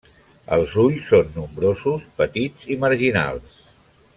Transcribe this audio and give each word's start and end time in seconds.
Els 0.55 0.71
ulls 0.83 1.03
són 1.09 1.29
nombrosos, 1.35 2.09
petits 2.23 2.67
i 2.77 2.79
marginals. 2.87 3.63